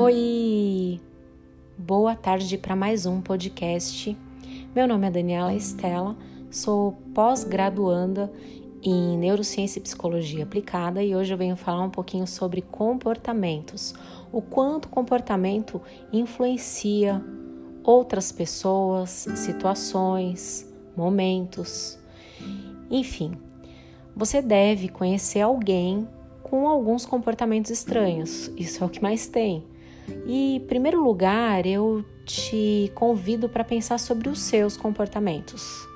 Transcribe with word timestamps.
Oi! 0.00 1.00
Boa 1.76 2.14
tarde 2.14 2.56
para 2.56 2.76
mais 2.76 3.04
um 3.04 3.20
podcast. 3.20 4.16
Meu 4.72 4.86
nome 4.86 5.08
é 5.08 5.10
Daniela 5.10 5.52
Estela, 5.52 6.16
sou 6.52 6.92
pós-graduanda 7.12 8.32
em 8.80 9.18
Neurociência 9.18 9.80
e 9.80 9.82
Psicologia 9.82 10.44
Aplicada 10.44 11.02
e 11.02 11.16
hoje 11.16 11.34
eu 11.34 11.36
venho 11.36 11.56
falar 11.56 11.82
um 11.82 11.90
pouquinho 11.90 12.28
sobre 12.28 12.62
comportamentos, 12.62 13.92
o 14.30 14.40
quanto 14.40 14.88
comportamento 14.88 15.82
influencia 16.12 17.20
outras 17.82 18.30
pessoas, 18.30 19.26
situações, 19.34 20.72
momentos. 20.96 21.98
Enfim, 22.88 23.32
você 24.14 24.40
deve 24.40 24.88
conhecer 24.88 25.40
alguém 25.40 26.06
com 26.44 26.68
alguns 26.68 27.04
comportamentos 27.04 27.72
estranhos, 27.72 28.48
isso 28.56 28.84
é 28.84 28.86
o 28.86 28.90
que 28.90 29.02
mais 29.02 29.26
tem 29.26 29.66
e, 30.26 30.56
em 30.56 30.60
primeiro 30.60 31.02
lugar, 31.02 31.66
eu 31.66 32.04
te 32.24 32.92
convido 32.94 33.48
para 33.48 33.64
pensar 33.64 33.98
sobre 33.98 34.28
os 34.28 34.40
seus 34.40 34.76
comportamentos. 34.76 35.86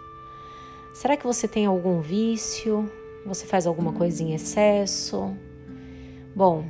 Será 0.95 1.17
que 1.17 1.27
você 1.27 1.47
tem 1.47 1.67
algum 1.67 2.01
vício? 2.01 2.91
Você 3.27 3.47
faz 3.47 3.67
alguma 3.67 3.93
coisa 3.93 4.23
em 4.23 4.35
excesso? 4.35 5.35
Bom, 6.35 6.65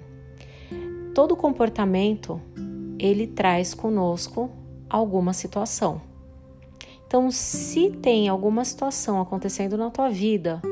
todo 1.15 1.37
comportamento 1.37 2.41
ele 2.99 3.27
traz 3.27 3.75
conosco 3.75 4.51
alguma 4.89 5.33
situação. 5.33 6.01
Então, 7.07 7.31
se 7.31 7.91
tem 7.91 8.29
alguma 8.29 8.65
situação 8.65 9.21
acontecendo 9.21 9.77
na 9.77 9.91
tua 9.91 10.09
vida 10.09 10.63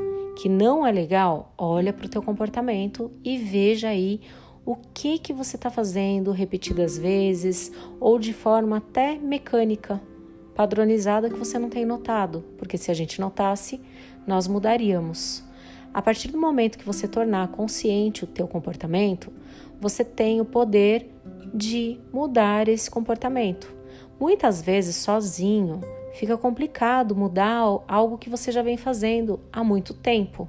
que 0.41 0.49
não 0.49 0.87
é 0.87 0.91
legal, 0.91 1.53
olha 1.59 1.93
para 1.93 2.07
o 2.07 2.09
teu 2.09 2.23
comportamento 2.23 3.11
e 3.23 3.37
veja 3.37 3.89
aí 3.89 4.21
o 4.65 4.77
que 4.77 5.19
que 5.19 5.33
você 5.33 5.57
está 5.57 5.71
fazendo 5.71 6.31
repetidas 6.33 6.99
vezes 6.99 7.73
ou 7.99 8.19
de 8.19 8.33
forma 8.33 8.77
até 8.77 9.17
mecânica, 9.17 10.01
padronizada 10.55 11.31
que 11.31 11.37
você 11.37 11.59
não 11.59 11.71
tem 11.71 11.85
notado, 11.85 12.45
porque 12.59 12.77
se 12.77 12.91
a 12.91 12.95
gente 12.95 13.21
notasse, 13.21 13.81
nós 14.27 14.47
mudaríamos. 14.47 15.43
A 15.93 16.01
partir 16.01 16.29
do 16.29 16.39
momento 16.39 16.79
que 16.79 16.85
você 16.85 17.09
tornar 17.09 17.49
consciente 17.49 18.23
o 18.23 18.27
teu 18.27 18.47
comportamento, 18.47 19.33
você 19.81 20.05
tem 20.05 20.41
o 20.41 20.45
poder 20.45 21.11
de 21.53 21.99
mudar 22.13 22.69
esse 22.69 22.91
comportamento. 22.91 23.75
Muitas 24.21 24.63
vezes 24.63 24.97
sozinho 24.97 25.81
fica 26.15 26.37
complicado 26.37 27.17
mudar 27.17 27.63
algo 27.89 28.19
que 28.19 28.29
você 28.29 28.53
já 28.53 28.63
vem 28.63 28.77
fazendo 28.77 29.41
há 29.53 29.65
muito 29.65 29.95
tempo. 29.95 30.49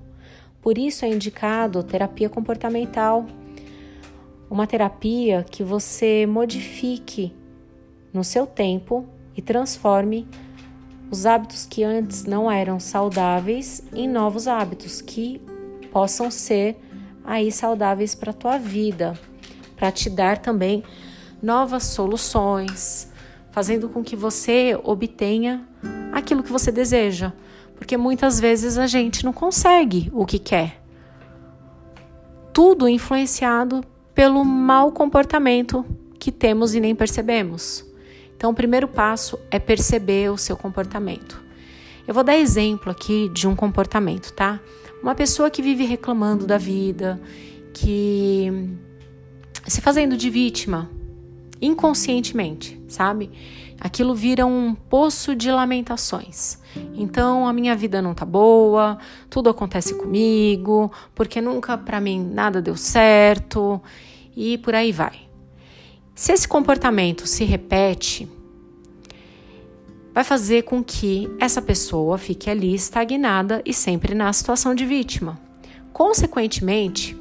Por 0.61 0.77
isso 0.77 1.05
é 1.05 1.07
indicado 1.07 1.81
terapia 1.81 2.29
comportamental, 2.29 3.25
uma 4.51 4.67
terapia 4.67 5.45
que 5.49 5.63
você 5.63 6.25
modifique 6.25 7.33
no 8.13 8.21
seu 8.21 8.45
tempo 8.45 9.07
e 9.33 9.41
transforme 9.41 10.27
os 11.09 11.25
hábitos 11.25 11.65
que 11.65 11.85
antes 11.85 12.25
não 12.25 12.51
eram 12.51 12.77
saudáveis 12.77 13.81
em 13.93 14.09
novos 14.09 14.49
hábitos 14.49 15.01
que 15.01 15.41
possam 15.89 16.29
ser 16.29 16.77
aí 17.23 17.49
saudáveis 17.49 18.13
para 18.13 18.31
a 18.31 18.33
tua 18.33 18.57
vida, 18.57 19.17
para 19.77 19.89
te 19.89 20.09
dar 20.09 20.37
também 20.37 20.83
novas 21.41 21.83
soluções, 21.85 23.09
fazendo 23.51 23.87
com 23.87 24.03
que 24.03 24.17
você 24.17 24.77
obtenha 24.83 25.65
aquilo 26.11 26.43
que 26.43 26.51
você 26.51 26.73
deseja, 26.73 27.31
porque 27.73 27.95
muitas 27.95 28.37
vezes 28.37 28.77
a 28.77 28.85
gente 28.85 29.23
não 29.23 29.31
consegue 29.31 30.11
o 30.13 30.25
que 30.25 30.37
quer. 30.37 30.81
Tudo 32.51 32.89
influenciado 32.89 33.81
pelo 34.21 34.45
mau 34.45 34.91
comportamento 34.91 35.83
que 36.19 36.31
temos 36.31 36.75
e 36.75 36.79
nem 36.79 36.93
percebemos. 36.93 37.83
Então, 38.37 38.51
o 38.51 38.53
primeiro 38.53 38.87
passo 38.87 39.39
é 39.49 39.57
perceber 39.57 40.29
o 40.31 40.37
seu 40.37 40.55
comportamento. 40.55 41.41
Eu 42.07 42.13
vou 42.13 42.23
dar 42.23 42.37
exemplo 42.37 42.91
aqui 42.91 43.29
de 43.29 43.47
um 43.47 43.55
comportamento, 43.55 44.31
tá? 44.33 44.59
Uma 45.01 45.15
pessoa 45.15 45.49
que 45.49 45.63
vive 45.63 45.85
reclamando 45.85 46.45
da 46.45 46.59
vida, 46.59 47.19
que 47.73 48.69
se 49.65 49.81
fazendo 49.81 50.15
de 50.15 50.29
vítima 50.29 50.87
inconscientemente, 51.59 52.79
sabe? 52.87 53.31
Aquilo 53.79 54.13
vira 54.13 54.45
um 54.45 54.75
poço 54.75 55.35
de 55.35 55.49
lamentações. 55.49 56.59
Então 56.93 57.47
a 57.47 57.53
minha 57.53 57.75
vida 57.75 58.03
não 58.03 58.13
tá 58.13 58.23
boa, 58.23 58.99
tudo 59.31 59.49
acontece 59.49 59.95
comigo, 59.95 60.91
porque 61.15 61.41
nunca 61.41 61.75
para 61.75 61.99
mim 61.99 62.23
nada 62.23 62.61
deu 62.61 62.77
certo 62.77 63.81
e 64.35 64.57
por 64.57 64.75
aí 64.75 64.91
vai. 64.91 65.19
Se 66.13 66.31
esse 66.31 66.47
comportamento 66.47 67.25
se 67.25 67.43
repete, 67.43 68.29
vai 70.13 70.23
fazer 70.23 70.63
com 70.63 70.83
que 70.83 71.29
essa 71.39 71.61
pessoa 71.61 72.17
fique 72.17 72.49
ali 72.49 72.73
estagnada 72.73 73.61
e 73.65 73.73
sempre 73.73 74.13
na 74.13 74.31
situação 74.33 74.75
de 74.75 74.85
vítima. 74.85 75.39
Consequentemente, 75.93 77.17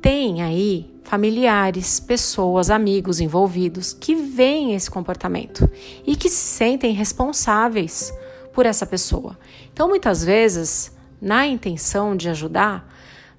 tem 0.00 0.42
aí 0.42 0.90
familiares, 1.02 2.00
pessoas, 2.00 2.68
amigos 2.68 3.20
envolvidos 3.20 3.92
que 3.92 4.14
veem 4.14 4.74
esse 4.74 4.90
comportamento 4.90 5.68
e 6.06 6.16
que 6.16 6.28
se 6.28 6.36
sentem 6.36 6.92
responsáveis 6.92 8.12
por 8.52 8.66
essa 8.66 8.84
pessoa. 8.84 9.38
Então, 9.72 9.88
muitas 9.88 10.24
vezes, 10.24 10.92
na 11.20 11.46
intenção 11.46 12.16
de 12.16 12.28
ajudar, 12.28 12.95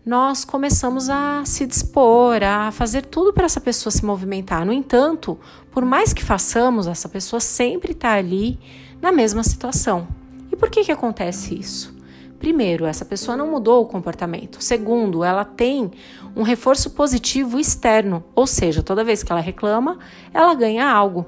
nós 0.07 0.45
começamos 0.45 1.09
a 1.09 1.43
se 1.43 1.67
dispor, 1.67 2.41
a 2.41 2.71
fazer 2.71 3.05
tudo 3.05 3.33
para 3.33 3.43
essa 3.43 3.59
pessoa 3.59 3.91
se 3.91 4.05
movimentar. 4.05 4.65
No 4.65 4.71
entanto, 4.71 5.37
por 5.69 5.83
mais 5.83 6.13
que 6.13 6.23
façamos, 6.23 6.87
essa 6.87 7.09
pessoa 7.09 7.41
sempre 7.41 7.91
está 7.91 8.13
ali 8.13 8.57
na 9.01 9.11
mesma 9.11 9.43
situação. 9.43 10.07
E 10.49 10.55
por 10.55 10.69
que, 10.69 10.85
que 10.85 10.93
acontece 10.93 11.59
isso? 11.59 11.93
Primeiro, 12.39 12.85
essa 12.85 13.03
pessoa 13.03 13.35
não 13.35 13.51
mudou 13.51 13.83
o 13.83 13.85
comportamento. 13.85 14.63
Segundo, 14.63 15.25
ela 15.25 15.43
tem 15.43 15.91
um 16.33 16.41
reforço 16.41 16.91
positivo 16.91 17.59
externo, 17.59 18.23
ou 18.33 18.47
seja, 18.47 18.81
toda 18.81 19.03
vez 19.03 19.23
que 19.23 19.31
ela 19.33 19.41
reclama, 19.41 19.99
ela 20.33 20.53
ganha 20.53 20.89
algo. 20.89 21.25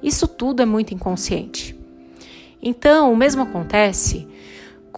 Isso 0.00 0.28
tudo 0.28 0.62
é 0.62 0.66
muito 0.66 0.94
inconsciente. 0.94 1.76
Então, 2.62 3.12
o 3.12 3.16
mesmo 3.16 3.42
acontece 3.42 4.28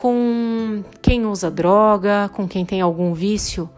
com 0.05 0.85
quem 1.01 1.25
usa 1.25 1.51
droga, 1.51 2.29
com 2.35 2.47
quem 2.47 2.63
tem 2.63 2.83
algum 2.83 3.15
vício 3.15 3.71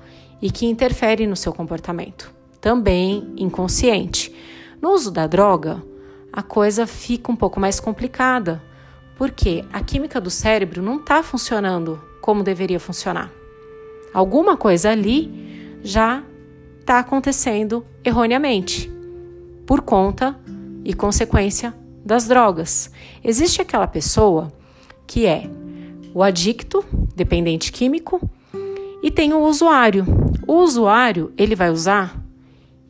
e 0.43 0.51
que 0.51 0.67
interfere 0.67 1.25
no 1.25 1.37
seu 1.37 1.53
comportamento, 1.53 2.35
também 2.61 3.33
inconsciente. 3.37 4.35
No 4.83 4.91
uso 4.91 5.13
da 5.13 5.29
droga, 5.29 5.81
a 6.33 6.43
coisa 6.43 6.85
fica 6.85 7.31
um 7.31 7.37
pouco 7.37 7.61
mais 7.61 7.79
complicada, 7.79 8.61
porque 9.17 9.65
a 9.73 9.81
química 9.81 10.21
do 10.21 10.29
cérebro 10.29 10.83
não 10.83 10.97
está 10.97 11.23
funcionando 11.23 12.03
como 12.21 12.43
deveria 12.43 12.81
funcionar. 12.81 13.31
Alguma 14.13 14.57
coisa 14.57 14.91
ali 14.91 15.79
já 15.85 16.25
está 16.81 16.99
acontecendo 16.99 17.87
erroneamente, 18.03 18.91
por 19.65 19.81
conta 19.81 20.37
e 20.85 20.93
consequência 20.93 21.73
das 22.05 22.27
drogas. 22.27 22.91
Existe 23.23 23.63
aquela 23.63 23.87
pessoa 23.87 24.53
que 25.07 25.25
é 25.25 25.49
o 26.17 26.23
adicto, 26.23 26.83
dependente 27.15 27.71
químico, 27.71 28.19
e 29.03 29.11
tem 29.11 29.35
o 29.35 29.41
usuário. 29.41 30.07
O 30.47 30.55
usuário, 30.63 31.31
ele 31.37 31.55
vai 31.55 31.69
usar 31.69 32.19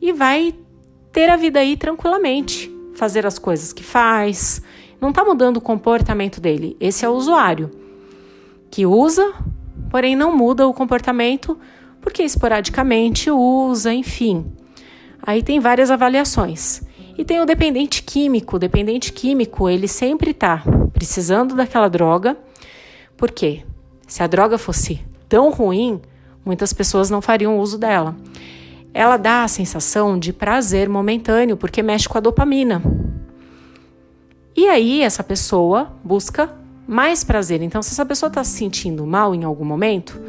e 0.01 0.13
vai 0.13 0.55
ter 1.11 1.29
a 1.29 1.35
vida 1.35 1.59
aí 1.59 1.75
tranquilamente, 1.75 2.73
fazer 2.95 3.25
as 3.25 3.37
coisas 3.37 3.73
que 3.73 3.83
faz, 3.83 4.61
não 5.01 5.09
está 5.09 5.25
mudando 5.25 5.57
o 5.57 5.61
comportamento 5.61 6.39
dele. 6.39 6.77
Esse 6.79 7.03
é 7.03 7.09
o 7.09 7.15
usuário 7.15 7.69
que 8.71 8.85
usa, 8.85 9.33
porém 9.91 10.15
não 10.15 10.33
muda 10.33 10.65
o 10.65 10.73
comportamento 10.73 11.59
porque 11.99 12.23
esporadicamente 12.23 13.29
usa, 13.29 13.93
enfim. 13.93 14.45
Aí 15.21 15.43
tem 15.43 15.59
várias 15.59 15.91
avaliações. 15.91 16.81
E 17.17 17.25
tem 17.25 17.41
o 17.41 17.45
dependente 17.45 18.03
químico. 18.03 18.55
O 18.55 18.59
dependente 18.59 19.11
químico, 19.11 19.67
ele 19.67 19.89
sempre 19.89 20.31
está 20.31 20.63
precisando 20.93 21.55
daquela 21.55 21.89
droga 21.89 22.37
por 23.17 23.31
quê? 23.31 23.63
Se 24.07 24.23
a 24.23 24.27
droga 24.27 24.57
fosse 24.57 25.01
tão 25.27 25.49
ruim, 25.51 25.99
muitas 26.45 26.71
pessoas 26.71 27.09
não 27.09 27.21
fariam 27.21 27.59
uso 27.59 27.77
dela. 27.77 28.15
Ela 28.93 29.17
dá 29.17 29.43
a 29.43 29.47
sensação 29.47 30.17
de 30.17 30.31
prazer 30.31 30.87
momentâneo 30.87 31.57
porque 31.57 31.83
mexe 31.83 32.07
com 32.07 32.17
a 32.17 32.21
dopamina. 32.21 32.81
E 34.55 34.67
aí 34.67 35.01
essa 35.01 35.23
pessoa 35.23 35.91
busca 36.03 36.49
mais 36.87 37.23
prazer. 37.23 37.61
Então, 37.61 37.81
se 37.81 37.91
essa 37.91 38.05
pessoa 38.05 38.27
está 38.27 38.43
se 38.43 38.57
sentindo 38.57 39.05
mal 39.05 39.35
em 39.35 39.43
algum 39.43 39.65
momento, 39.65 40.19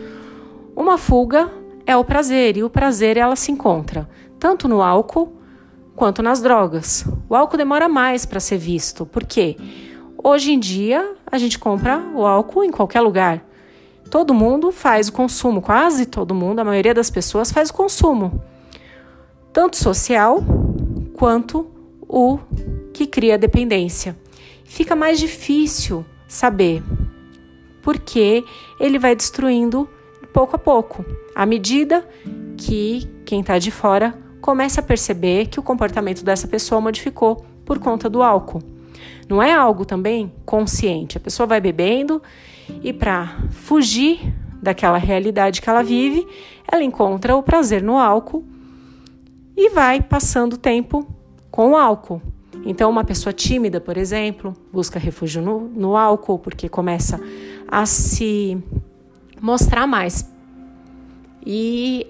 uma 0.74 0.98
fuga 0.98 1.50
é 1.86 1.96
o 1.96 2.04
prazer 2.04 2.56
e 2.56 2.64
o 2.64 2.68
prazer 2.68 3.16
ela 3.16 3.36
se 3.36 3.52
encontra 3.52 4.08
tanto 4.38 4.68
no 4.68 4.82
álcool 4.82 5.32
quanto 5.94 6.22
nas 6.22 6.40
drogas. 6.40 7.04
O 7.28 7.34
álcool 7.34 7.56
demora 7.56 7.88
mais 7.88 8.26
para 8.26 8.40
ser 8.40 8.58
visto, 8.58 9.06
por 9.06 9.24
quê? 9.24 9.56
Hoje 10.22 10.50
em 10.50 10.58
dia, 10.58 11.14
a 11.30 11.38
gente 11.38 11.60
compra 11.60 12.02
o 12.12 12.26
álcool 12.26 12.64
em 12.64 12.72
qualquer 12.72 13.00
lugar. 13.00 13.44
Todo 14.10 14.34
mundo 14.34 14.72
faz 14.72 15.08
o 15.08 15.12
consumo, 15.12 15.62
quase 15.62 16.06
todo 16.06 16.34
mundo, 16.34 16.58
a 16.58 16.64
maioria 16.64 16.92
das 16.92 17.08
pessoas 17.08 17.52
faz 17.52 17.70
o 17.70 17.74
consumo, 17.74 18.42
tanto 19.52 19.76
social 19.76 20.42
quanto 21.14 21.70
o 22.00 22.38
que 22.92 23.06
cria 23.06 23.38
dependência. 23.38 24.18
Fica 24.64 24.96
mais 24.96 25.20
difícil 25.20 26.04
saber 26.26 26.82
porque 27.80 28.44
ele 28.80 28.98
vai 28.98 29.14
destruindo 29.14 29.88
pouco 30.32 30.56
a 30.56 30.58
pouco, 30.58 31.04
à 31.34 31.46
medida 31.46 32.06
que 32.56 33.08
quem 33.24 33.40
está 33.40 33.58
de 33.58 33.70
fora 33.70 34.18
começa 34.40 34.80
a 34.80 34.84
perceber 34.84 35.46
que 35.46 35.60
o 35.60 35.62
comportamento 35.62 36.24
dessa 36.24 36.48
pessoa 36.48 36.80
modificou 36.80 37.46
por 37.64 37.78
conta 37.78 38.08
do 38.10 38.22
álcool. 38.22 38.77
Não 39.28 39.42
é 39.42 39.52
algo 39.52 39.84
também 39.84 40.32
consciente. 40.46 41.18
A 41.18 41.20
pessoa 41.20 41.46
vai 41.46 41.60
bebendo 41.60 42.22
e 42.82 42.92
para 42.92 43.38
fugir 43.50 44.34
daquela 44.62 44.98
realidade 44.98 45.60
que 45.60 45.68
ela 45.68 45.82
vive, 45.82 46.26
ela 46.66 46.82
encontra 46.82 47.36
o 47.36 47.42
prazer 47.42 47.82
no 47.82 47.98
álcool 47.98 48.44
e 49.56 49.70
vai 49.70 50.00
passando 50.00 50.56
tempo 50.56 51.06
com 51.50 51.72
o 51.72 51.76
álcool. 51.76 52.22
Então, 52.64 52.90
uma 52.90 53.04
pessoa 53.04 53.32
tímida, 53.32 53.80
por 53.80 53.96
exemplo, 53.96 54.54
busca 54.72 54.98
refúgio 54.98 55.40
no, 55.40 55.60
no 55.68 55.96
álcool 55.96 56.38
porque 56.38 56.68
começa 56.68 57.20
a 57.66 57.86
se 57.86 58.58
mostrar 59.40 59.86
mais 59.86 60.30
e 61.44 62.06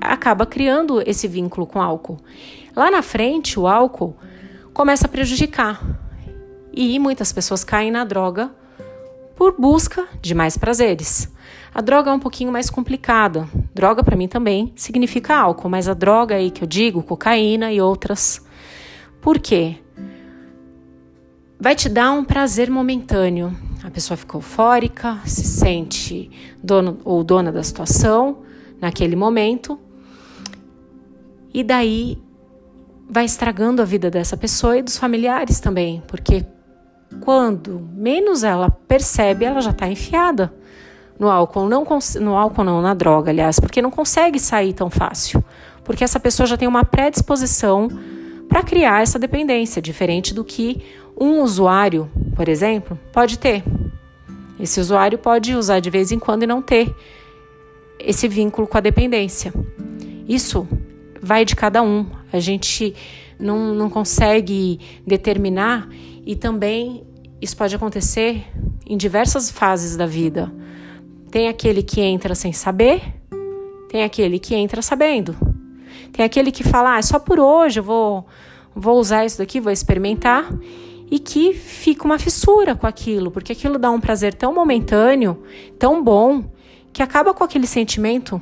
acaba 0.00 0.46
criando 0.46 1.02
esse 1.06 1.28
vínculo 1.28 1.66
com 1.66 1.78
o 1.78 1.82
álcool. 1.82 2.16
Lá 2.74 2.90
na 2.90 3.02
frente, 3.02 3.58
o 3.58 3.66
álcool 3.66 4.16
começa 4.72 5.06
a 5.06 5.08
prejudicar 5.08 6.07
e 6.78 6.96
muitas 7.00 7.32
pessoas 7.32 7.64
caem 7.64 7.90
na 7.90 8.04
droga 8.04 8.52
por 9.34 9.56
busca 9.58 10.06
de 10.22 10.32
mais 10.32 10.56
prazeres. 10.56 11.28
A 11.74 11.80
droga 11.80 12.10
é 12.10 12.14
um 12.14 12.20
pouquinho 12.20 12.52
mais 12.52 12.70
complicada. 12.70 13.48
Droga 13.74 14.04
para 14.04 14.16
mim 14.16 14.28
também 14.28 14.72
significa 14.76 15.36
álcool, 15.36 15.68
mas 15.68 15.88
a 15.88 15.94
droga 15.94 16.36
aí 16.36 16.52
que 16.52 16.62
eu 16.62 16.68
digo, 16.68 17.02
cocaína 17.02 17.72
e 17.72 17.80
outras. 17.80 18.46
Por 19.20 19.40
quê? 19.40 19.76
Vai 21.58 21.74
te 21.74 21.88
dar 21.88 22.12
um 22.12 22.24
prazer 22.24 22.70
momentâneo. 22.70 23.52
A 23.82 23.90
pessoa 23.90 24.16
fica 24.16 24.36
eufórica, 24.36 25.18
se 25.24 25.44
sente 25.44 26.30
dono 26.62 26.98
ou 27.04 27.24
dona 27.24 27.50
da 27.50 27.62
situação 27.62 28.38
naquele 28.80 29.16
momento. 29.16 29.80
E 31.52 31.64
daí 31.64 32.22
vai 33.10 33.24
estragando 33.24 33.82
a 33.82 33.84
vida 33.84 34.08
dessa 34.08 34.36
pessoa 34.36 34.78
e 34.78 34.82
dos 34.82 34.96
familiares 34.96 35.58
também, 35.58 36.02
porque 36.06 36.44
quando 37.20 37.88
menos 37.94 38.44
ela 38.44 38.70
percebe, 38.70 39.44
ela 39.44 39.60
já 39.60 39.70
está 39.70 39.88
enfiada 39.88 40.52
no 41.18 41.28
álcool, 41.28 41.68
não 41.68 41.84
no 42.20 42.36
álcool 42.36 42.64
não, 42.64 42.80
na 42.80 42.94
droga, 42.94 43.30
aliás, 43.30 43.58
porque 43.58 43.82
não 43.82 43.90
consegue 43.90 44.38
sair 44.38 44.72
tão 44.72 44.88
fácil, 44.88 45.42
porque 45.82 46.04
essa 46.04 46.20
pessoa 46.20 46.46
já 46.46 46.56
tem 46.56 46.68
uma 46.68 46.84
predisposição 46.84 47.88
para 48.48 48.62
criar 48.62 49.02
essa 49.02 49.18
dependência, 49.18 49.82
diferente 49.82 50.32
do 50.32 50.44
que 50.44 50.82
um 51.20 51.40
usuário, 51.42 52.08
por 52.36 52.48
exemplo, 52.48 52.98
pode 53.12 53.38
ter. 53.38 53.64
Esse 54.60 54.80
usuário 54.80 55.18
pode 55.18 55.54
usar 55.54 55.80
de 55.80 55.90
vez 55.90 56.12
em 56.12 56.18
quando 56.18 56.44
e 56.44 56.46
não 56.46 56.62
ter 56.62 56.94
esse 57.98 58.28
vínculo 58.28 58.66
com 58.66 58.78
a 58.78 58.80
dependência. 58.80 59.52
Isso 60.28 60.68
vai 61.20 61.44
de 61.44 61.56
cada 61.56 61.82
um. 61.82 62.06
A 62.32 62.38
gente 62.38 62.94
não, 63.38 63.74
não 63.74 63.90
consegue 63.90 64.80
determinar 65.06 65.88
e 66.28 66.36
também 66.36 67.06
isso 67.40 67.56
pode 67.56 67.74
acontecer 67.74 68.44
em 68.86 68.98
diversas 68.98 69.50
fases 69.50 69.96
da 69.96 70.04
vida. 70.04 70.52
Tem 71.30 71.48
aquele 71.48 71.82
que 71.82 72.02
entra 72.02 72.34
sem 72.34 72.52
saber, 72.52 73.00
tem 73.88 74.04
aquele 74.04 74.38
que 74.38 74.54
entra 74.54 74.82
sabendo. 74.82 75.34
Tem 76.12 76.22
aquele 76.22 76.52
que 76.52 76.62
fala, 76.62 76.96
ah, 76.96 76.98
é 76.98 77.02
só 77.02 77.18
por 77.18 77.40
hoje 77.40 77.80
eu 77.80 77.82
vou, 77.82 78.26
vou 78.76 78.98
usar 79.00 79.24
isso 79.24 79.38
daqui, 79.38 79.58
vou 79.58 79.72
experimentar, 79.72 80.52
e 81.10 81.18
que 81.18 81.54
fica 81.54 82.04
uma 82.04 82.18
fissura 82.18 82.76
com 82.76 82.86
aquilo, 82.86 83.30
porque 83.30 83.52
aquilo 83.52 83.78
dá 83.78 83.90
um 83.90 83.98
prazer 83.98 84.34
tão 84.34 84.52
momentâneo, 84.52 85.42
tão 85.78 86.04
bom, 86.04 86.44
que 86.92 87.02
acaba 87.02 87.32
com 87.32 87.42
aquele 87.42 87.66
sentimento 87.66 88.38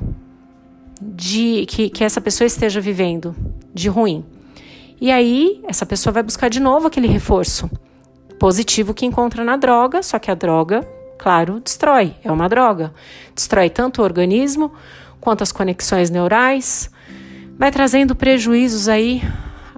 de 1.01 1.65
que, 1.67 1.89
que 1.89 2.03
essa 2.03 2.19
pessoa 2.19 2.45
esteja 2.45 2.81
vivendo 2.81 3.33
de 3.73 3.87
ruim. 3.87 4.25
E 4.99 5.11
aí, 5.11 5.61
essa 5.67 5.85
pessoa 5.85 6.11
vai 6.11 6.23
buscar 6.23 6.49
de 6.49 6.59
novo 6.59 6.87
aquele 6.87 7.07
reforço 7.07 7.69
positivo 8.39 8.93
que 8.93 9.05
encontra 9.05 9.43
na 9.43 9.55
droga, 9.55 10.01
só 10.01 10.17
que 10.17 10.31
a 10.31 10.35
droga, 10.35 10.87
claro, 11.17 11.59
destrói, 11.59 12.15
é 12.23 12.31
uma 12.31 12.49
droga. 12.49 12.93
Destrói 13.33 13.69
tanto 13.69 14.01
o 14.01 14.03
organismo 14.03 14.71
quanto 15.19 15.43
as 15.43 15.51
conexões 15.51 16.09
neurais, 16.09 16.89
vai 17.57 17.71
trazendo 17.71 18.15
prejuízos 18.15 18.87
aí 18.87 19.21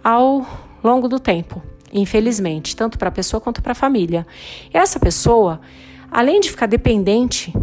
ao 0.03 0.45
longo 0.83 1.07
do 1.07 1.19
tempo, 1.19 1.61
infelizmente, 1.91 2.75
tanto 2.75 2.97
para 2.97 3.09
a 3.09 3.11
pessoa 3.11 3.41
quanto 3.41 3.61
para 3.61 3.71
a 3.73 3.75
família. 3.75 4.25
E 4.73 4.77
essa 4.77 4.99
pessoa, 4.99 5.59
além 6.11 6.39
de 6.39 6.49
ficar 6.49 6.65
dependente 6.65 7.53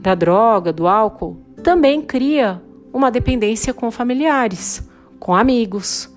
da 0.00 0.14
droga, 0.14 0.72
do 0.72 0.86
álcool, 0.86 1.36
também 1.62 2.02
cria 2.02 2.62
uma 2.92 3.10
dependência 3.10 3.74
com 3.74 3.90
familiares, 3.90 4.88
com 5.18 5.34
amigos, 5.34 6.13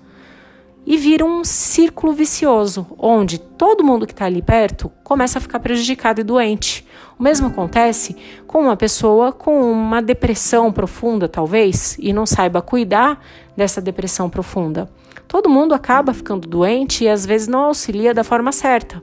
e 0.88 0.96
vira 0.96 1.22
um 1.22 1.44
círculo 1.44 2.14
vicioso, 2.14 2.86
onde 2.98 3.38
todo 3.38 3.84
mundo 3.84 4.06
que 4.06 4.12
está 4.14 4.24
ali 4.24 4.40
perto 4.40 4.90
começa 5.04 5.36
a 5.36 5.40
ficar 5.40 5.60
prejudicado 5.60 6.22
e 6.22 6.24
doente. 6.24 6.82
O 7.18 7.22
mesmo 7.22 7.48
acontece 7.48 8.16
com 8.46 8.62
uma 8.62 8.74
pessoa 8.74 9.30
com 9.30 9.70
uma 9.70 10.00
depressão 10.00 10.72
profunda, 10.72 11.28
talvez, 11.28 11.94
e 11.98 12.10
não 12.10 12.24
saiba 12.24 12.62
cuidar 12.62 13.22
dessa 13.54 13.82
depressão 13.82 14.30
profunda. 14.30 14.90
Todo 15.28 15.50
mundo 15.50 15.74
acaba 15.74 16.14
ficando 16.14 16.48
doente 16.48 17.04
e 17.04 17.08
às 17.08 17.26
vezes 17.26 17.48
não 17.48 17.64
auxilia 17.64 18.14
da 18.14 18.24
forma 18.24 18.50
certa. 18.50 19.02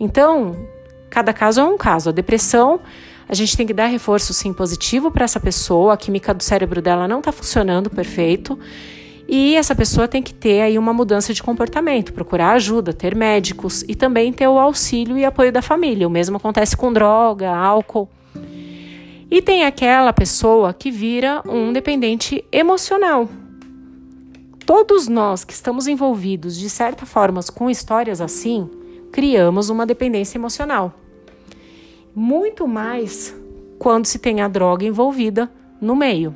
Então, 0.00 0.66
cada 1.08 1.32
caso 1.32 1.60
é 1.60 1.64
um 1.64 1.78
caso. 1.78 2.08
A 2.08 2.12
depressão, 2.12 2.80
a 3.28 3.34
gente 3.36 3.56
tem 3.56 3.68
que 3.68 3.72
dar 3.72 3.86
reforço 3.86 4.34
sim 4.34 4.52
positivo 4.52 5.12
para 5.12 5.24
essa 5.24 5.38
pessoa, 5.38 5.94
a 5.94 5.96
química 5.96 6.34
do 6.34 6.42
cérebro 6.42 6.82
dela 6.82 7.06
não 7.06 7.20
está 7.20 7.30
funcionando 7.30 7.88
perfeito 7.88 8.58
e 9.28 9.56
essa 9.56 9.74
pessoa 9.74 10.08
tem 10.08 10.22
que 10.22 10.32
ter 10.32 10.62
aí 10.62 10.78
uma 10.78 10.94
mudança 10.94 11.34
de 11.34 11.42
comportamento, 11.42 12.14
procurar 12.14 12.52
ajuda, 12.52 12.94
ter 12.94 13.14
médicos 13.14 13.84
e 13.86 13.94
também 13.94 14.32
ter 14.32 14.48
o 14.48 14.58
auxílio 14.58 15.18
e 15.18 15.24
apoio 15.24 15.52
da 15.52 15.60
família. 15.60 16.08
O 16.08 16.10
mesmo 16.10 16.38
acontece 16.38 16.74
com 16.74 16.90
droga, 16.90 17.54
álcool. 17.54 18.08
E 19.30 19.42
tem 19.42 19.64
aquela 19.64 20.14
pessoa 20.14 20.72
que 20.72 20.90
vira 20.90 21.42
um 21.44 21.74
dependente 21.74 22.42
emocional. 22.50 23.28
Todos 24.64 25.06
nós 25.06 25.44
que 25.44 25.52
estamos 25.52 25.86
envolvidos 25.86 26.56
de 26.56 26.70
certa 26.70 27.04
forma 27.04 27.40
com 27.54 27.68
histórias 27.68 28.22
assim, 28.22 28.70
criamos 29.12 29.68
uma 29.68 29.84
dependência 29.84 30.38
emocional. 30.38 30.94
Muito 32.14 32.66
mais 32.66 33.36
quando 33.78 34.06
se 34.06 34.18
tem 34.18 34.40
a 34.40 34.48
droga 34.48 34.86
envolvida 34.86 35.50
no 35.78 35.94
meio. 35.94 36.34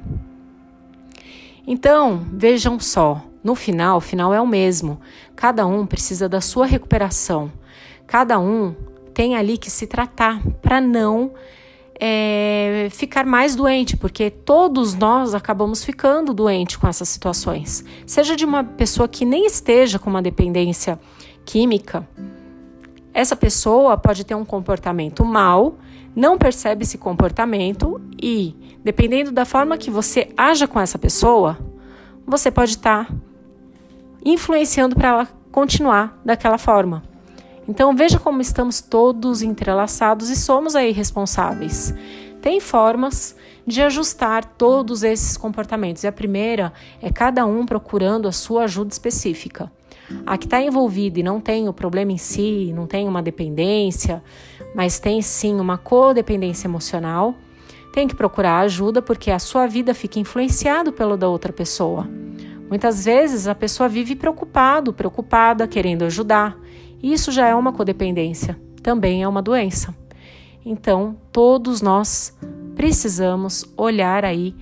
Então, 1.66 2.26
vejam 2.32 2.78
só, 2.80 3.22
no 3.42 3.54
final, 3.54 3.98
o 3.98 4.00
final 4.00 4.32
é 4.34 4.40
o 4.40 4.46
mesmo. 4.46 5.00
Cada 5.34 5.66
um 5.66 5.86
precisa 5.86 6.28
da 6.28 6.40
sua 6.40 6.66
recuperação. 6.66 7.52
Cada 8.06 8.38
um 8.38 8.74
tem 9.14 9.36
ali 9.36 9.58
que 9.58 9.70
se 9.70 9.86
tratar 9.86 10.42
para 10.60 10.80
não 10.80 11.32
é, 12.00 12.88
ficar 12.90 13.24
mais 13.24 13.54
doente, 13.54 13.96
porque 13.96 14.30
todos 14.30 14.94
nós 14.94 15.34
acabamos 15.34 15.84
ficando 15.84 16.34
doentes 16.34 16.76
com 16.76 16.88
essas 16.88 17.08
situações. 17.08 17.84
Seja 18.06 18.34
de 18.34 18.44
uma 18.44 18.64
pessoa 18.64 19.06
que 19.06 19.24
nem 19.24 19.46
esteja 19.46 19.98
com 19.98 20.10
uma 20.10 20.22
dependência 20.22 20.98
química, 21.44 22.06
essa 23.14 23.36
pessoa 23.36 23.96
pode 23.96 24.24
ter 24.24 24.34
um 24.34 24.44
comportamento 24.44 25.24
mal, 25.24 25.76
não 26.14 26.36
percebe 26.36 26.84
esse 26.84 26.98
comportamento 26.98 28.00
e, 28.20 28.54
dependendo 28.84 29.32
da 29.32 29.44
forma 29.44 29.78
que 29.78 29.90
você 29.90 30.28
haja 30.36 30.68
com 30.68 30.78
essa 30.78 30.98
pessoa, 30.98 31.58
você 32.26 32.50
pode 32.50 32.72
estar 32.72 33.06
tá 33.06 33.14
influenciando 34.24 34.94
para 34.94 35.08
ela 35.08 35.28
continuar 35.50 36.20
daquela 36.24 36.58
forma. 36.58 37.02
Então 37.66 37.94
veja 37.94 38.18
como 38.18 38.40
estamos 38.40 38.80
todos 38.80 39.42
entrelaçados 39.42 40.28
e 40.30 40.36
somos 40.36 40.74
aí 40.74 40.92
responsáveis. 40.92 41.94
Tem 42.40 42.60
formas 42.60 43.36
de 43.66 43.80
ajustar 43.80 44.44
todos 44.44 45.02
esses 45.02 45.36
comportamentos. 45.36 46.02
E 46.02 46.08
a 46.08 46.12
primeira 46.12 46.72
é 47.00 47.10
cada 47.10 47.46
um 47.46 47.64
procurando 47.64 48.26
a 48.26 48.32
sua 48.32 48.64
ajuda 48.64 48.92
específica. 48.92 49.70
A 50.26 50.36
que 50.36 50.44
está 50.44 50.60
envolvida 50.60 51.20
e 51.20 51.22
não 51.22 51.40
tem 51.40 51.68
o 51.68 51.72
problema 51.72 52.12
em 52.12 52.18
si, 52.18 52.72
não 52.74 52.86
tem 52.86 53.06
uma 53.08 53.22
dependência, 53.22 54.22
mas 54.74 54.98
tem 54.98 55.20
sim 55.20 55.60
uma 55.60 55.78
codependência 55.78 56.66
emocional, 56.66 57.34
tem 57.92 58.08
que 58.08 58.14
procurar 58.14 58.60
ajuda 58.60 59.02
porque 59.02 59.30
a 59.30 59.38
sua 59.38 59.66
vida 59.66 59.94
fica 59.94 60.18
influenciado 60.18 60.92
pelo 60.92 61.16
da 61.16 61.28
outra 61.28 61.52
pessoa. 61.52 62.08
Muitas 62.68 63.04
vezes 63.04 63.46
a 63.46 63.54
pessoa 63.54 63.88
vive 63.88 64.16
preocupado, 64.16 64.94
preocupada, 64.94 65.68
querendo 65.68 66.04
ajudar. 66.04 66.56
Isso 67.02 67.30
já 67.30 67.46
é 67.46 67.54
uma 67.54 67.72
codependência, 67.72 68.58
também 68.82 69.22
é 69.22 69.28
uma 69.28 69.42
doença. 69.42 69.94
Então, 70.64 71.16
todos 71.30 71.82
nós 71.82 72.34
precisamos 72.74 73.66
olhar 73.76 74.24
aí 74.24 74.54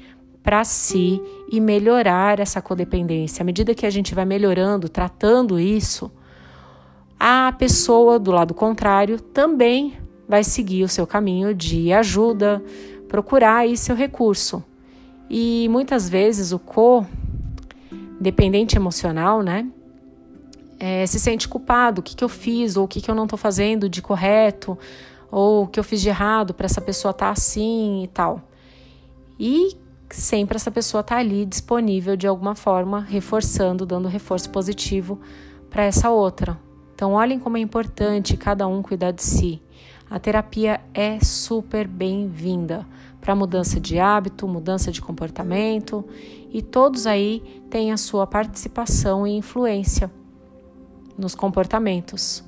para 0.43 0.65
si 0.65 1.23
e 1.53 1.61
melhorar 1.61 2.41
essa 2.41 2.61
codependência. 2.61 3.43
À 3.43 3.45
medida 3.45 3.75
que 3.75 3.87
a 3.87 3.91
gente 3.91 4.15
vai 4.15 4.25
melhorando, 4.25 4.89
tratando 4.89 5.61
isso, 5.61 6.11
a 7.23 7.53
pessoa 7.53 8.19
do 8.19 8.31
lado 8.31 8.55
contrário 8.55 9.21
também 9.21 9.99
vai 10.27 10.43
seguir 10.43 10.85
o 10.85 10.89
seu 10.89 11.07
caminho 11.07 11.55
de 11.55 11.93
ajuda, 11.93 12.65
procurar 13.07 13.57
aí 13.57 13.77
seu 13.77 13.95
recurso. 13.95 14.65
E 15.29 15.69
muitas 15.69 16.09
vezes 16.09 16.51
o 16.51 16.59
co-dependente 16.59 18.75
emocional, 18.75 19.43
né, 19.43 19.67
é, 20.79 21.05
se 21.05 21.21
sente 21.21 21.47
culpado. 21.47 22.01
O 22.01 22.03
que, 22.03 22.17
que 22.17 22.25
eu 22.25 22.29
fiz, 22.29 22.79
ou 22.79 22.87
o 22.87 22.89
que, 22.89 23.03
que 23.03 23.11
eu 23.11 23.15
não 23.15 23.25
estou 23.25 23.39
fazendo 23.39 23.87
de 23.87 24.01
correto, 24.01 24.79
ou 25.31 25.65
o 25.65 25.67
que 25.67 25.79
eu 25.79 25.85
fiz 25.85 26.01
de 26.01 26.09
errado 26.09 26.55
para 26.55 26.65
essa 26.65 26.81
pessoa 26.81 27.11
estar 27.11 27.27
tá 27.27 27.33
assim 27.33 28.03
e 28.03 28.09
tal. 28.09 28.49
E 29.39 29.77
sempre 30.09 30.57
essa 30.57 30.71
pessoa 30.71 31.03
está 31.03 31.19
ali 31.19 31.45
disponível 31.45 32.17
de 32.17 32.27
alguma 32.27 32.55
forma, 32.55 33.01
reforçando, 33.01 33.85
dando 33.85 34.09
reforço 34.09 34.49
positivo 34.49 35.21
para 35.69 35.85
essa 35.85 36.09
outra. 36.09 36.70
Então, 37.01 37.15
olhem 37.15 37.39
como 37.39 37.57
é 37.57 37.61
importante 37.61 38.37
cada 38.37 38.69
um 38.69 38.83
cuidar 38.83 39.11
de 39.11 39.23
si. 39.23 39.63
A 40.11 40.19
terapia 40.19 40.83
é 40.93 41.19
super 41.21 41.89
bem-vinda 41.89 42.87
para 43.23 43.35
mudança 43.35 43.81
de 43.81 43.99
hábito, 43.99 44.47
mudança 44.47 44.93
de 44.93 45.01
comportamento 45.01 46.07
e 46.53 46.61
todos 46.61 47.07
aí 47.07 47.63
têm 47.71 47.91
a 47.91 47.97
sua 47.97 48.27
participação 48.27 49.27
e 49.27 49.35
influência 49.35 50.13
nos 51.17 51.35
comportamentos, 51.35 52.45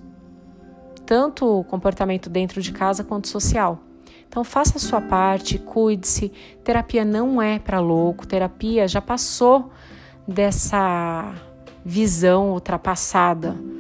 tanto 1.07 1.61
o 1.61 1.65
comportamento 1.65 2.29
dentro 2.29 2.61
de 2.61 2.73
casa 2.73 3.03
quanto 3.03 3.29
social. 3.29 3.79
Então 4.29 4.45
faça 4.45 4.77
a 4.77 4.81
sua 4.81 5.01
parte, 5.01 5.59
cuide-se. 5.59 6.31
Terapia 6.63 7.07
não 7.07 7.41
é 7.41 7.59
para 7.59 7.81
louco, 7.81 8.27
terapia 8.27 8.87
já 8.87 9.01
passou 9.01 9.71
dessa 10.29 11.35
visão 11.83 12.53
ultrapassada 12.53 13.72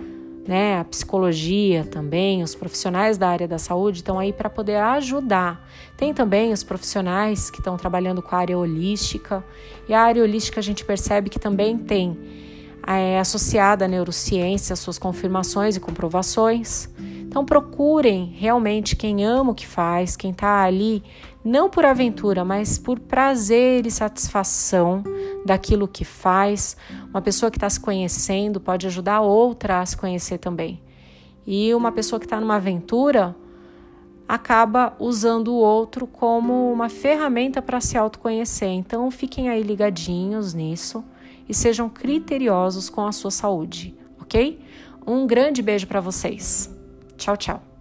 né? 0.46 0.80
A 0.80 0.84
psicologia 0.84 1.84
também, 1.84 2.42
os 2.42 2.54
profissionais 2.54 3.16
da 3.16 3.28
área 3.28 3.46
da 3.46 3.58
saúde 3.58 3.98
estão 3.98 4.18
aí 4.18 4.32
para 4.32 4.50
poder 4.50 4.76
ajudar. 4.76 5.68
Tem 5.96 6.12
também 6.12 6.52
os 6.52 6.62
profissionais 6.62 7.50
que 7.50 7.58
estão 7.58 7.76
trabalhando 7.76 8.20
com 8.20 8.34
a 8.34 8.38
área 8.38 8.58
holística, 8.58 9.44
e 9.88 9.94
a 9.94 10.00
área 10.00 10.22
holística 10.22 10.60
a 10.60 10.62
gente 10.62 10.84
percebe 10.84 11.30
que 11.30 11.38
também 11.38 11.78
tem 11.78 12.16
é, 12.86 13.18
associada 13.18 13.84
à 13.84 13.88
neurociência, 13.88 14.74
suas 14.74 14.98
confirmações 14.98 15.76
e 15.76 15.80
comprovações. 15.80 16.88
Então 16.98 17.46
procurem 17.46 18.34
realmente 18.36 18.94
quem 18.94 19.24
ama 19.24 19.52
o 19.52 19.54
que 19.54 19.66
faz, 19.66 20.16
quem 20.16 20.32
está 20.32 20.64
ali 20.64 21.02
não 21.44 21.68
por 21.68 21.84
aventura, 21.84 22.44
mas 22.44 22.78
por 22.78 23.00
prazer 23.00 23.86
e 23.86 23.90
satisfação 23.90 25.02
daquilo 25.44 25.88
que 25.88 26.04
faz. 26.04 26.76
Uma 27.10 27.20
pessoa 27.20 27.50
que 27.50 27.56
está 27.56 27.68
se 27.68 27.80
conhecendo 27.80 28.60
pode 28.60 28.86
ajudar 28.86 29.20
outra 29.20 29.80
a 29.80 29.86
se 29.86 29.96
conhecer 29.96 30.38
também. 30.38 30.80
E 31.46 31.74
uma 31.74 31.90
pessoa 31.90 32.20
que 32.20 32.26
está 32.26 32.40
numa 32.40 32.56
aventura 32.56 33.34
acaba 34.28 34.94
usando 34.98 35.48
o 35.48 35.56
outro 35.56 36.06
como 36.06 36.72
uma 36.72 36.88
ferramenta 36.88 37.60
para 37.60 37.80
se 37.80 37.98
autoconhecer. 37.98 38.70
Então 38.70 39.10
fiquem 39.10 39.48
aí 39.48 39.62
ligadinhos 39.62 40.54
nisso 40.54 41.04
e 41.48 41.52
sejam 41.52 41.88
criteriosos 41.88 42.88
com 42.88 43.04
a 43.04 43.12
sua 43.12 43.30
saúde, 43.30 43.94
ok? 44.20 44.60
Um 45.06 45.26
grande 45.26 45.60
beijo 45.60 45.86
para 45.86 46.00
vocês. 46.00 46.74
Tchau, 47.16 47.36
tchau. 47.36 47.71